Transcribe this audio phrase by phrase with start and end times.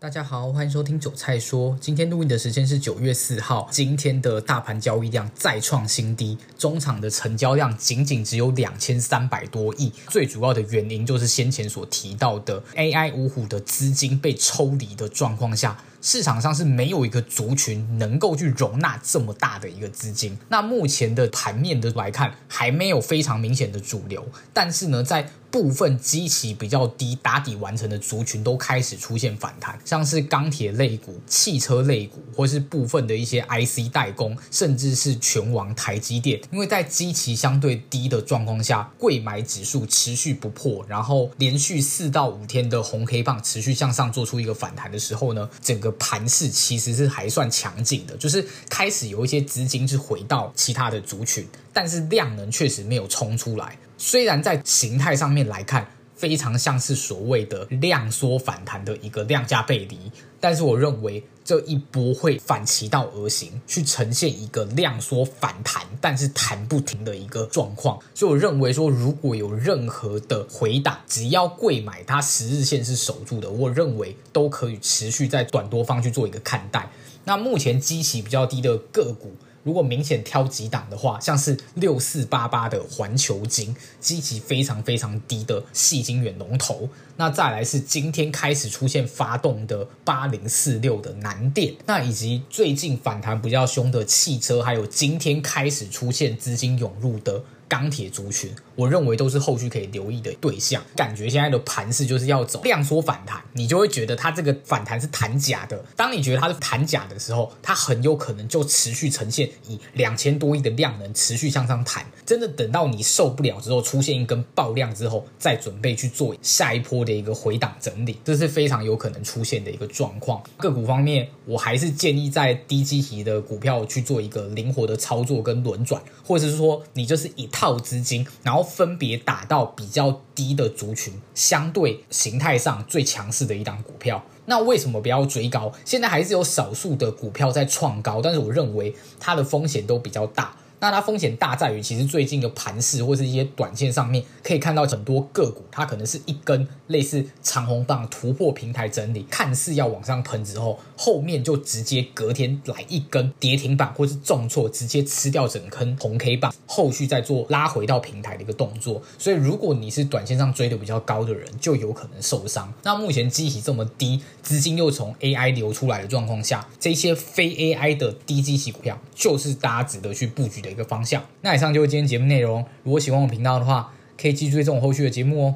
[0.00, 1.76] 大家好，欢迎收听韭菜说。
[1.78, 3.68] 今天录音的时间是九月四号。
[3.70, 9.92] 今天的大盘交易量再创新低，中场的成交量仅仅只有两千三百多亿。
[10.08, 15.76] 最主要的原因就是先前所提到的 AI 五虎的资金被抽离的状况下。
[16.00, 20.36] 市场上是没有一个族群能够去容纳这么大的一个资金。
[20.48, 24.26] 那目前的盘面的来看，还没有非常明显的主流。
[24.52, 36.40] 但是呢，在部分基期比较低、打底完成的族群都开始出现反弹，像是钢铁类股、汽车类股，或是部分的一些 IC 代工，甚至是权王台积电。
[36.52, 53.76] 因为在基期相对低的状况下，柜买指数持续不破，然后连续四到五天的红黑棒持续向上做出一个反弹的时候呢，整个盘势其实是还算强劲的，就是开始有一些资金是回到其他的族群，但是量能确实没有冲出来。
[53.96, 55.86] 虽然在形态上面来看，
[56.20, 59.96] 非常像是所谓的量缩反弹的一个量价背离，
[60.38, 67.98] 但是我认为这一波会反其道而行，去呈现一个量缩反弹，但是弹不停的一个状况。
[68.14, 76.90] 所以我认为说，如果有任何的回档，只要贵买它十日线是守住的，我认为都可以持续在短多方去做一个看待。
[77.24, 79.34] 那目前基期比较低的个股。
[79.62, 86.88] 如果明显挑几档的话，像是六四八八的环球金，积极非常非常低的细金远龙头。
[87.16, 97.42] 那再来是今天开始出现发动的八零四六的南电，那以及最近反弹比较凶的汽车，还有今天开始出现资金涌入的。
[97.70, 100.82] 钢铁族群，我认为都是后续可以留意的对象。
[100.96, 105.80] 感觉现在的盘势就是要走量缩反弹，你就会觉得它这个反弹是弹假的。
[105.94, 112.04] 当你觉得它是弹假的时候，它很有可能就持续呈现以两千多亿的量能持续向上弹。
[112.26, 120.42] 真的等到你受不了之后，出现一根爆量之后，再准备去做下一波的一个回档整理，这是非常有可能出现的一个状况。
[120.56, 127.59] 个股方面，我还是建议在低基期的股票去做一个灵活的操作跟轮转，或者是说你就是以它。
[127.60, 134.24] 套资金，然后分别打到比较低的族群，相对形态上最强势的一档股票。
[134.46, 135.70] 那为什么不要追高？
[135.84, 140.56] 现在还是有少数的股票在创高，但是我认为它的风险都比较大。
[140.78, 159.00] 那它风险大在于，其实最近的盘势或是一些短线上面，可以看到很多个股，它可能是一根类似长红棒突破平台整理，看似要往上喷之后，后面就直接隔天来一根跌停板，或是重挫，直接吃掉整根红 K 棒，后续再做拉回到平台的一个动作。
[159.18, 162.72] 所以，如果你是短线上追的比较高的人，就有可能受伤。
[162.82, 170.70] 那目前基期这么低，资金又从 AI 流出来的状况下，这些非 AI 的低基期股票，就是大家值得去布局的。
[170.70, 171.20] 一个方向。
[171.40, 172.64] 那以上就是今天节目内容。
[172.84, 175.54] 如果喜欢我频道的话，可以记住这种后续的节目哦。